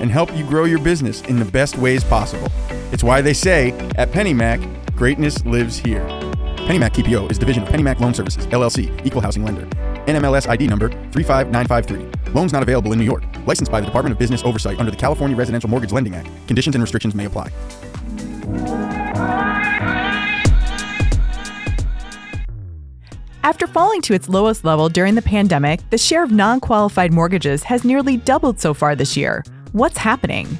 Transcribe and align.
and 0.00 0.10
help 0.10 0.34
you 0.36 0.44
grow 0.44 0.64
your 0.64 0.80
business 0.80 1.22
in 1.22 1.38
the 1.38 1.44
best 1.44 1.78
ways 1.78 2.02
possible. 2.02 2.48
It's 2.92 3.04
why 3.04 3.20
they 3.20 3.34
say 3.34 3.70
at 3.96 4.10
PennyMac, 4.10 4.96
greatness 4.96 5.44
lives 5.44 5.78
here. 5.78 6.04
PennyMac 6.66 6.90
TPO 6.90 7.30
is 7.30 7.38
division 7.38 7.62
of 7.62 7.68
PennyMac 7.68 8.00
Loan 8.00 8.14
Services, 8.14 8.46
LLC, 8.48 9.06
equal 9.06 9.20
housing 9.20 9.44
lender. 9.44 9.66
NMLS 10.06 10.48
ID 10.48 10.66
number 10.66 10.88
35953. 11.12 12.32
Loans 12.32 12.52
not 12.52 12.62
available 12.62 12.92
in 12.92 12.98
New 12.98 13.04
York. 13.04 13.24
Licensed 13.46 13.70
by 13.70 13.80
the 13.80 13.86
Department 13.86 14.12
of 14.12 14.18
Business 14.18 14.42
Oversight 14.44 14.78
under 14.78 14.90
the 14.90 14.96
California 14.96 15.36
Residential 15.36 15.68
Mortgage 15.68 15.92
Lending 15.92 16.14
Act. 16.14 16.28
Conditions 16.46 16.74
and 16.74 16.82
restrictions 16.82 17.14
may 17.14 17.26
apply. 17.26 17.50
After 23.42 23.66
falling 23.66 24.00
to 24.02 24.14
its 24.14 24.28
lowest 24.28 24.64
level 24.64 24.88
during 24.88 25.14
the 25.14 25.22
pandemic, 25.22 25.80
the 25.90 25.98
share 25.98 26.22
of 26.22 26.30
non 26.30 26.60
qualified 26.60 27.12
mortgages 27.12 27.64
has 27.64 27.84
nearly 27.84 28.16
doubled 28.16 28.60
so 28.60 28.74
far 28.74 28.94
this 28.94 29.16
year. 29.16 29.42
What's 29.72 29.98
happening? 29.98 30.58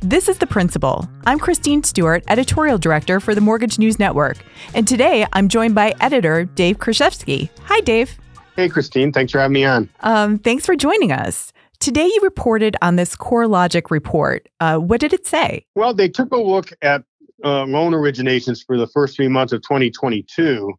This 0.00 0.28
is 0.28 0.36
The 0.36 0.46
Principal. 0.46 1.08
I'm 1.24 1.38
Christine 1.38 1.82
Stewart, 1.82 2.22
Editorial 2.28 2.76
Director 2.76 3.18
for 3.18 3.34
the 3.34 3.40
Mortgage 3.40 3.78
News 3.78 3.98
Network. 3.98 4.36
And 4.74 4.86
today 4.86 5.26
I'm 5.32 5.48
joined 5.48 5.74
by 5.74 5.94
editor 6.02 6.44
Dave 6.44 6.76
Krechevsky. 6.76 7.48
Hi, 7.64 7.80
Dave. 7.80 8.18
Hey, 8.56 8.68
Christine. 8.68 9.12
Thanks 9.12 9.32
for 9.32 9.38
having 9.38 9.54
me 9.54 9.64
on. 9.64 9.88
Um, 10.00 10.38
thanks 10.38 10.66
for 10.66 10.76
joining 10.76 11.10
us. 11.10 11.54
Today 11.78 12.04
you 12.04 12.20
reported 12.22 12.76
on 12.82 12.96
this 12.96 13.16
CoreLogic 13.16 13.90
report. 13.90 14.46
Uh, 14.60 14.76
what 14.76 15.00
did 15.00 15.14
it 15.14 15.26
say? 15.26 15.64
Well, 15.74 15.94
they 15.94 16.10
took 16.10 16.30
a 16.30 16.36
look 16.36 16.70
at 16.82 17.02
uh, 17.42 17.64
loan 17.64 17.92
originations 17.92 18.62
for 18.62 18.76
the 18.76 18.88
first 18.88 19.16
three 19.16 19.28
months 19.28 19.54
of 19.54 19.62
2022. 19.62 20.74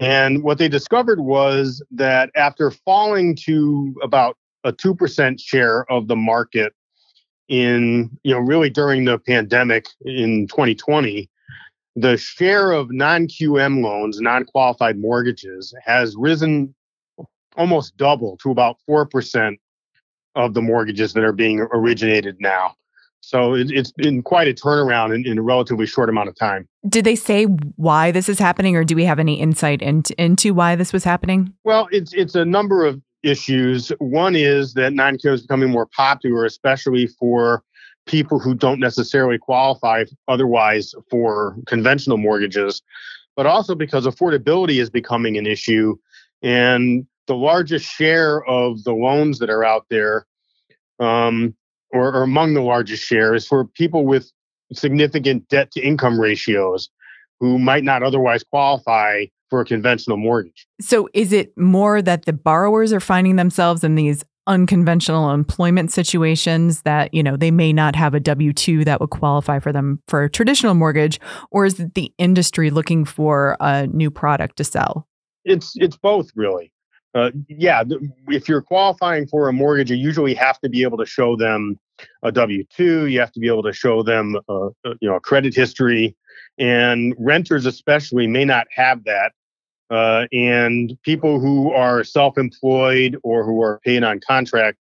And 0.00 0.42
what 0.42 0.58
they 0.58 0.68
discovered 0.68 1.20
was 1.20 1.80
that 1.92 2.30
after 2.34 2.72
falling 2.72 3.36
to 3.44 3.94
about 4.02 4.36
a 4.64 4.72
2% 4.72 5.40
share 5.40 5.88
of 5.88 6.08
the 6.08 6.16
market 6.16 6.72
in, 7.48 8.10
you 8.22 8.34
know, 8.34 8.40
really 8.40 8.70
during 8.70 9.04
the 9.04 9.18
pandemic 9.18 9.86
in 10.04 10.46
2020, 10.48 11.28
the 11.96 12.16
share 12.16 12.72
of 12.72 12.90
non 12.90 13.26
QM 13.26 13.82
loans, 13.82 14.20
non 14.20 14.44
qualified 14.44 14.98
mortgages, 14.98 15.74
has 15.84 16.14
risen 16.16 16.74
almost 17.56 17.96
double 17.96 18.36
to 18.38 18.50
about 18.50 18.78
4% 18.88 19.56
of 20.34 20.54
the 20.54 20.62
mortgages 20.62 21.12
that 21.12 21.22
are 21.22 21.32
being 21.32 21.60
originated 21.60 22.36
now. 22.40 22.74
So 23.20 23.54
it, 23.54 23.70
has 23.70 23.90
been 23.92 24.22
quite 24.22 24.48
a 24.48 24.52
turnaround 24.52 25.14
in, 25.14 25.26
in, 25.26 25.38
a 25.38 25.42
relatively 25.42 25.86
short 25.86 26.10
amount 26.10 26.28
of 26.28 26.36
time. 26.36 26.68
Did 26.86 27.06
they 27.06 27.16
say 27.16 27.44
why 27.44 28.10
this 28.10 28.28
is 28.28 28.38
happening, 28.38 28.76
or 28.76 28.84
do 28.84 28.94
we 28.94 29.04
have 29.04 29.18
any 29.18 29.40
insight 29.40 29.80
into, 29.80 30.20
into 30.20 30.52
why 30.52 30.76
this 30.76 30.92
was 30.92 31.04
happening? 31.04 31.54
Well, 31.64 31.88
it's 31.90 32.12
it's 32.12 32.34
a 32.34 32.44
number 32.44 32.84
of 32.84 33.00
issues. 33.24 33.90
One 33.98 34.36
is 34.36 34.74
that 34.74 34.92
non-QM 34.92 35.32
is 35.32 35.42
becoming 35.42 35.70
more 35.70 35.86
popular, 35.86 36.44
especially 36.44 37.06
for 37.06 37.62
people 38.06 38.38
who 38.38 38.54
don't 38.54 38.80
necessarily 38.80 39.38
qualify 39.38 40.04
otherwise 40.28 40.94
for 41.10 41.56
conventional 41.66 42.18
mortgages, 42.18 42.82
but 43.36 43.46
also 43.46 43.74
because 43.74 44.06
affordability 44.06 44.80
is 44.80 44.90
becoming 44.90 45.36
an 45.36 45.46
issue. 45.46 45.96
And 46.42 47.06
the 47.26 47.34
largest 47.34 47.86
share 47.86 48.44
of 48.44 48.84
the 48.84 48.92
loans 48.92 49.38
that 49.38 49.50
are 49.50 49.64
out 49.64 49.86
there, 49.88 50.26
um, 51.00 51.54
or, 51.90 52.14
or 52.14 52.22
among 52.22 52.54
the 52.54 52.60
largest 52.60 53.04
share, 53.04 53.34
is 53.34 53.46
for 53.46 53.64
people 53.64 54.04
with 54.04 54.30
significant 54.72 55.48
debt 55.48 55.70
to 55.72 55.80
income 55.80 56.20
ratios 56.20 56.90
who 57.40 57.58
might 57.58 57.84
not 57.84 58.02
otherwise 58.02 58.44
qualify 58.44 59.24
for 59.50 59.60
a 59.60 59.64
conventional 59.64 60.16
mortgage. 60.16 60.66
So 60.80 61.08
is 61.14 61.32
it 61.32 61.56
more 61.56 62.02
that 62.02 62.24
the 62.24 62.32
borrowers 62.32 62.92
are 62.92 63.00
finding 63.00 63.36
themselves 63.36 63.84
in 63.84 63.94
these 63.94 64.24
unconventional 64.46 65.30
employment 65.30 65.90
situations 65.90 66.82
that, 66.82 67.12
you 67.14 67.22
know, 67.22 67.36
they 67.36 67.50
may 67.50 67.72
not 67.72 67.96
have 67.96 68.14
a 68.14 68.20
W2 68.20 68.84
that 68.84 69.00
would 69.00 69.10
qualify 69.10 69.58
for 69.58 69.72
them 69.72 70.00
for 70.08 70.24
a 70.24 70.30
traditional 70.30 70.74
mortgage 70.74 71.18
or 71.50 71.64
is 71.64 71.80
it 71.80 71.94
the 71.94 72.12
industry 72.18 72.70
looking 72.70 73.04
for 73.04 73.56
a 73.60 73.86
new 73.86 74.10
product 74.10 74.56
to 74.56 74.64
sell? 74.64 75.08
It's 75.44 75.72
it's 75.76 75.96
both 75.96 76.30
really. 76.34 76.72
Uh, 77.14 77.30
yeah, 77.48 77.84
if 78.28 78.48
you're 78.48 78.62
qualifying 78.62 79.26
for 79.26 79.48
a 79.48 79.52
mortgage, 79.52 79.90
you 79.90 79.96
usually 79.96 80.34
have 80.34 80.58
to 80.60 80.68
be 80.68 80.82
able 80.82 80.98
to 80.98 81.06
show 81.06 81.36
them 81.36 81.78
a 82.24 82.32
W 82.32 82.64
two. 82.74 83.06
You 83.06 83.20
have 83.20 83.30
to 83.32 83.40
be 83.40 83.46
able 83.46 83.62
to 83.62 83.72
show 83.72 84.02
them, 84.02 84.36
you 84.48 85.08
know, 85.08 85.14
a 85.14 85.20
credit 85.20 85.54
history, 85.54 86.16
and 86.58 87.14
renters 87.18 87.66
especially 87.66 88.26
may 88.26 88.44
not 88.44 88.66
have 88.74 89.04
that. 89.04 89.32
Uh, 89.90 90.26
and 90.32 90.98
people 91.04 91.38
who 91.38 91.70
are 91.70 92.02
self-employed 92.02 93.16
or 93.22 93.44
who 93.44 93.62
are 93.62 93.78
paid 93.84 94.02
on 94.02 94.18
contract, 94.26 94.78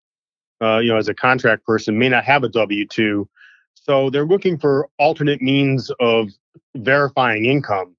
uh, 0.61 0.79
you 0.79 0.89
know, 0.89 0.97
as 0.97 1.07
a 1.07 1.13
contract 1.13 1.63
person, 1.65 1.99
may 1.99 2.09
not 2.09 2.23
have 2.23 2.43
a 2.43 2.49
W 2.49 2.87
two. 2.87 3.29
So 3.75 4.09
they're 4.09 4.25
looking 4.25 4.57
for 4.57 4.89
alternate 4.97 5.41
means 5.41 5.91
of 5.99 6.29
verifying 6.75 7.45
income. 7.45 7.95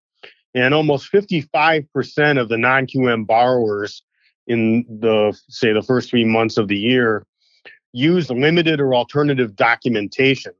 And 0.57 0.73
almost 0.73 1.13
55% 1.13 2.41
of 2.41 2.49
the 2.49 2.57
non 2.57 2.87
QM 2.87 3.27
borrowers 3.27 4.03
in 4.47 4.85
the 4.89 5.39
say 5.49 5.73
the 5.73 5.83
first 5.83 6.11
three 6.11 6.25
months 6.25 6.57
of 6.57 6.69
the 6.69 6.77
year 6.77 7.27
use 7.93 8.31
limited 8.31 8.81
or 8.81 8.95
alternative 8.95 9.55
documentation 9.57 10.53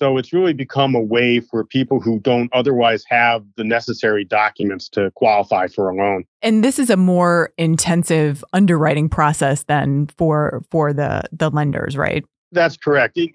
so 0.00 0.16
it's 0.16 0.32
really 0.32 0.54
become 0.54 0.94
a 0.94 1.00
way 1.00 1.40
for 1.40 1.62
people 1.62 2.00
who 2.00 2.20
don't 2.20 2.48
otherwise 2.54 3.04
have 3.08 3.44
the 3.56 3.64
necessary 3.64 4.24
documents 4.24 4.88
to 4.90 5.10
qualify 5.14 5.66
for 5.66 5.90
a 5.90 5.94
loan. 5.94 6.24
And 6.40 6.64
this 6.64 6.78
is 6.78 6.88
a 6.88 6.96
more 6.96 7.52
intensive 7.58 8.42
underwriting 8.54 9.10
process 9.10 9.64
than 9.64 10.08
for 10.16 10.62
for 10.70 10.94
the 10.94 11.24
the 11.32 11.50
lenders, 11.50 11.98
right? 11.98 12.24
That's 12.50 12.78
correct. 12.78 13.18
It, 13.18 13.32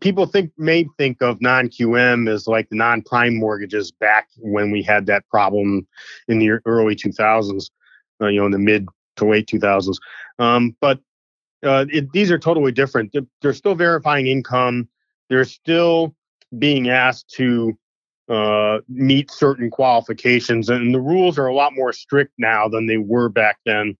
people 0.00 0.26
think 0.26 0.52
may 0.56 0.86
think 0.98 1.20
of 1.20 1.42
non-QM 1.42 2.32
as 2.32 2.46
like 2.46 2.68
the 2.68 2.76
non-prime 2.76 3.36
mortgages 3.36 3.90
back 3.90 4.28
when 4.38 4.70
we 4.70 4.84
had 4.84 5.06
that 5.06 5.28
problem 5.28 5.84
in 6.28 6.38
the 6.38 6.60
early 6.64 6.94
2000s, 6.94 7.70
uh, 8.20 8.26
you 8.28 8.38
know, 8.38 8.46
in 8.46 8.52
the 8.52 8.58
mid 8.58 8.86
to 9.18 9.26
late 9.26 9.46
2000s. 9.46 9.98
Um, 10.38 10.76
but 10.80 11.00
uh, 11.64 11.86
it, 11.90 12.12
these 12.12 12.30
are 12.30 12.38
totally 12.38 12.72
different. 12.72 13.14
They're 13.42 13.52
still 13.52 13.74
verifying 13.74 14.26
income. 14.26 14.88
They're 15.28 15.44
still 15.44 16.14
being 16.58 16.88
asked 16.88 17.30
to 17.36 17.76
uh, 18.28 18.78
meet 18.88 19.30
certain 19.30 19.70
qualifications, 19.70 20.68
and 20.68 20.94
the 20.94 21.00
rules 21.00 21.38
are 21.38 21.46
a 21.46 21.54
lot 21.54 21.74
more 21.74 21.92
strict 21.92 22.32
now 22.38 22.68
than 22.68 22.86
they 22.86 22.98
were 22.98 23.28
back 23.28 23.58
then. 23.64 23.96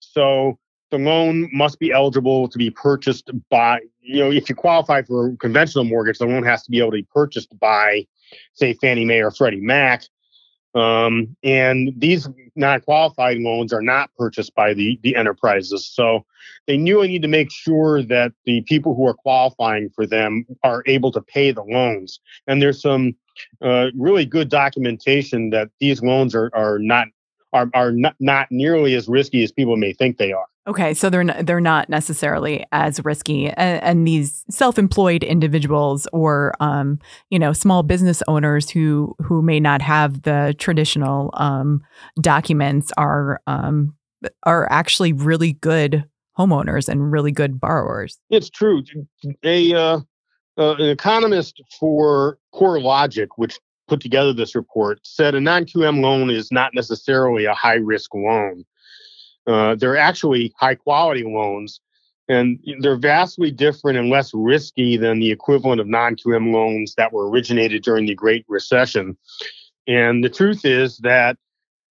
So 0.00 0.58
the 0.90 0.98
loan 0.98 1.50
must 1.52 1.78
be 1.78 1.92
eligible 1.92 2.48
to 2.48 2.58
be 2.58 2.70
purchased 2.70 3.30
by, 3.50 3.80
you 4.00 4.20
know, 4.20 4.30
if 4.30 4.48
you 4.48 4.54
qualify 4.54 5.02
for 5.02 5.28
a 5.28 5.36
conventional 5.36 5.84
mortgage, 5.84 6.18
the 6.18 6.26
loan 6.26 6.44
has 6.44 6.62
to 6.64 6.70
be 6.70 6.78
able 6.78 6.90
to 6.92 6.98
be 6.98 7.06
purchased 7.12 7.56
by, 7.60 8.06
say, 8.54 8.72
Fannie 8.74 9.04
Mae 9.04 9.20
or 9.20 9.30
Freddie 9.30 9.60
Mac. 9.60 10.04
Um, 10.78 11.36
and 11.42 11.92
these 11.96 12.28
non-qualified 12.54 13.38
loans 13.38 13.72
are 13.72 13.82
not 13.82 14.10
purchased 14.16 14.54
by 14.54 14.74
the, 14.74 14.98
the 15.02 15.16
enterprises. 15.16 15.86
So 15.86 16.24
they 16.66 16.78
really 16.78 17.08
need 17.08 17.22
to 17.22 17.28
make 17.28 17.50
sure 17.50 18.02
that 18.02 18.32
the 18.44 18.60
people 18.62 18.94
who 18.94 19.06
are 19.06 19.14
qualifying 19.14 19.90
for 19.90 20.06
them 20.06 20.44
are 20.62 20.82
able 20.86 21.10
to 21.12 21.20
pay 21.20 21.50
the 21.50 21.62
loans. 21.62 22.20
And 22.46 22.62
there's 22.62 22.80
some 22.80 23.14
uh, 23.62 23.86
really 23.96 24.24
good 24.24 24.48
documentation 24.48 25.50
that 25.50 25.70
these 25.80 26.02
loans 26.02 26.34
are, 26.34 26.50
are 26.54 26.78
not 26.78 27.08
are, 27.54 27.70
are 27.72 27.92
not, 27.92 28.14
not 28.20 28.46
nearly 28.50 28.94
as 28.94 29.08
risky 29.08 29.42
as 29.42 29.50
people 29.50 29.76
may 29.76 29.94
think 29.94 30.18
they 30.18 30.32
are. 30.32 30.44
Okay, 30.68 30.92
so 30.92 31.08
they're 31.08 31.24
they're 31.24 31.60
not 31.62 31.88
necessarily 31.88 32.66
as 32.72 33.02
risky, 33.02 33.48
and, 33.48 33.82
and 33.82 34.06
these 34.06 34.44
self-employed 34.50 35.24
individuals 35.24 36.06
or 36.12 36.52
um, 36.60 36.98
you 37.30 37.38
know 37.38 37.54
small 37.54 37.82
business 37.82 38.22
owners 38.28 38.68
who 38.68 39.16
who 39.22 39.40
may 39.40 39.60
not 39.60 39.80
have 39.80 40.22
the 40.22 40.54
traditional 40.58 41.30
um, 41.34 41.80
documents 42.20 42.92
are 42.98 43.40
um, 43.46 43.94
are 44.42 44.70
actually 44.70 45.14
really 45.14 45.54
good 45.54 46.04
homeowners 46.38 46.86
and 46.86 47.10
really 47.10 47.32
good 47.32 47.58
borrowers. 47.58 48.18
It's 48.28 48.50
true. 48.50 48.82
A 49.44 49.72
uh, 49.72 50.00
uh, 50.58 50.74
an 50.74 50.90
economist 50.90 51.62
for 51.80 52.38
CoreLogic, 52.54 53.28
which 53.36 53.58
put 53.86 54.02
together 54.02 54.34
this 54.34 54.54
report, 54.54 55.00
said 55.02 55.34
a 55.34 55.40
non-QM 55.40 56.02
loan 56.02 56.28
is 56.28 56.52
not 56.52 56.74
necessarily 56.74 57.46
a 57.46 57.54
high-risk 57.54 58.14
loan 58.14 58.66
uh, 59.48 59.74
they're 59.74 59.96
actually 59.96 60.52
high 60.58 60.74
quality 60.74 61.24
loans. 61.24 61.80
And 62.30 62.60
they're 62.80 62.98
vastly 62.98 63.50
different 63.50 63.98
and 63.98 64.10
less 64.10 64.32
risky 64.34 64.98
than 64.98 65.18
the 65.18 65.30
equivalent 65.30 65.80
of 65.80 65.86
non 65.86 66.14
QM 66.14 66.52
loans 66.52 66.94
that 66.96 67.10
were 67.10 67.30
originated 67.30 67.82
during 67.82 68.04
the 68.04 68.14
Great 68.14 68.44
Recession. 68.48 69.16
And 69.86 70.22
the 70.22 70.28
truth 70.28 70.66
is 70.66 70.98
that 70.98 71.38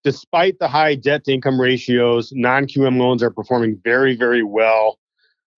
despite 0.04 0.60
the 0.60 0.68
high 0.68 0.94
debt 0.94 1.24
to 1.24 1.34
income 1.34 1.60
ratios, 1.60 2.32
non 2.36 2.68
QM 2.68 3.00
loans 3.00 3.24
are 3.24 3.32
performing 3.32 3.82
very, 3.84 4.16
very 4.16 4.44
well. 4.44 5.00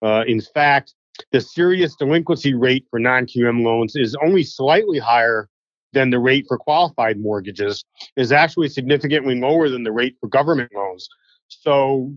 Uh, 0.01 0.23
in 0.25 0.39
fact, 0.39 0.93
the 1.33 1.41
serious 1.41 1.97
delinquency 1.97 2.53
rate 2.53 2.85
for 2.89 2.99
non 2.99 3.25
QM 3.25 3.65
loans 3.65 3.97
is 3.97 4.15
only 4.23 4.43
slightly 4.43 4.97
higher 4.97 5.49
than 5.91 6.09
the 6.09 6.19
rate 6.19 6.45
for 6.47 6.57
qualified 6.57 7.19
mortgages, 7.19 7.83
is 8.15 8.31
actually 8.31 8.69
significantly 8.69 9.37
lower 9.37 9.67
than 9.67 9.83
the 9.83 9.91
rate 9.91 10.15
for 10.21 10.29
government 10.29 10.71
loans. 10.73 11.09
So, 11.49 12.13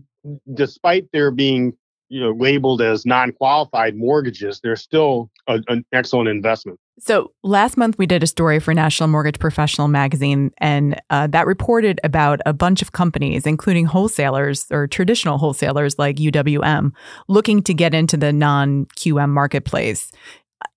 despite 0.53 1.07
there 1.11 1.31
being 1.31 1.73
you 2.13 2.19
know 2.19 2.31
labeled 2.31 2.81
as 2.81 3.05
non-qualified 3.05 3.95
mortgages 3.95 4.59
they're 4.61 4.75
still 4.75 5.31
a, 5.47 5.59
an 5.67 5.83
excellent 5.91 6.29
investment. 6.29 6.79
So 6.99 7.33
last 7.41 7.75
month 7.75 7.97
we 7.97 8.05
did 8.05 8.21
a 8.21 8.27
story 8.27 8.59
for 8.59 8.71
national 8.73 9.09
mortgage 9.09 9.39
professional 9.39 9.87
magazine 9.87 10.51
and 10.59 11.01
uh, 11.09 11.25
that 11.27 11.47
reported 11.47 11.99
about 12.03 12.39
a 12.45 12.53
bunch 12.53 12.83
of 12.83 12.91
companies 12.91 13.47
including 13.47 13.85
wholesalers 13.85 14.67
or 14.69 14.85
traditional 14.85 15.39
wholesalers 15.39 15.97
like 15.97 16.17
uwm 16.17 16.91
looking 17.27 17.63
to 17.63 17.73
get 17.73 17.95
into 17.95 18.15
the 18.15 18.31
non-qm 18.31 19.29
marketplace 19.29 20.11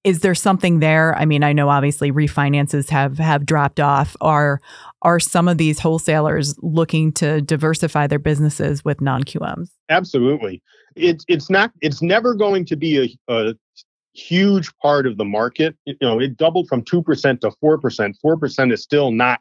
is 0.05 0.21
there 0.21 0.35
something 0.35 0.79
there? 0.81 1.17
I 1.17 1.25
mean, 1.25 1.43
I 1.43 1.53
know 1.53 1.69
obviously 1.69 2.13
refinances 2.13 2.89
have 2.91 3.19
have 3.19 3.45
dropped 3.45 3.81
off. 3.81 4.17
Are 4.21 4.61
are 5.03 5.19
some 5.19 5.49
of 5.49 5.59
these 5.59 5.79
wholesalers 5.79 6.57
looking 6.63 7.13
to 7.15 7.41
diversify 7.41 8.07
their 8.07 8.19
businesses 8.19 8.85
with 8.85 9.01
non 9.01 9.25
QMs? 9.25 9.71
Absolutely. 9.89 10.63
It's 10.95 11.25
it's 11.29 11.51
not 11.51 11.73
it's 11.81 12.03
never 12.03 12.35
going 12.35 12.65
to 12.67 12.77
be 12.77 13.17
a, 13.29 13.33
a 13.33 13.55
huge 14.15 14.75
part 14.79 15.07
of 15.07 15.17
the 15.17 15.25
market. 15.25 15.77
You 15.85 15.97
know, 16.01 16.21
it 16.21 16.37
doubled 16.37 16.69
from 16.69 16.83
two 16.83 17.03
percent 17.03 17.41
to 17.41 17.51
four 17.61 17.79
percent. 17.79 18.17
Four 18.23 18.37
percent 18.37 18.73
is 18.73 18.83
still 18.83 19.11
not 19.11 19.41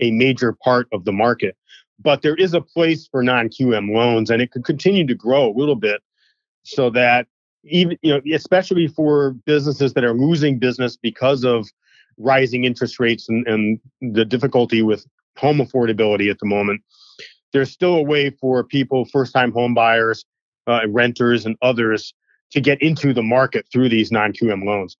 a 0.00 0.10
major 0.10 0.56
part 0.64 0.88
of 0.92 1.04
the 1.04 1.12
market, 1.12 1.56
but 2.00 2.22
there 2.22 2.36
is 2.36 2.54
a 2.54 2.60
place 2.60 3.08
for 3.08 3.22
non 3.22 3.48
QM 3.48 3.94
loans, 3.94 4.30
and 4.30 4.40
it 4.40 4.50
could 4.50 4.64
continue 4.64 5.06
to 5.06 5.14
grow 5.14 5.50
a 5.50 5.54
little 5.56 5.76
bit 5.76 6.02
so 6.64 6.90
that 6.90 7.26
even 7.64 7.98
you 8.02 8.12
know 8.12 8.20
especially 8.34 8.86
for 8.86 9.32
businesses 9.46 9.94
that 9.94 10.04
are 10.04 10.14
losing 10.14 10.58
business 10.58 10.96
because 10.96 11.44
of 11.44 11.66
rising 12.16 12.64
interest 12.64 13.00
rates 13.00 13.28
and, 13.28 13.46
and 13.46 13.80
the 14.14 14.24
difficulty 14.24 14.82
with 14.82 15.06
home 15.36 15.58
affordability 15.58 16.30
at 16.30 16.38
the 16.38 16.46
moment 16.46 16.80
there's 17.52 17.70
still 17.70 17.94
a 17.94 18.02
way 18.02 18.30
for 18.30 18.62
people 18.62 19.04
first 19.06 19.32
time 19.32 19.52
home 19.52 19.74
buyers 19.74 20.24
uh, 20.66 20.80
renters 20.88 21.46
and 21.46 21.56
others 21.62 22.14
to 22.50 22.60
get 22.60 22.80
into 22.80 23.12
the 23.12 23.22
market 23.22 23.66
through 23.72 23.88
these 23.88 24.12
non-qm 24.12 24.64
loans. 24.64 24.96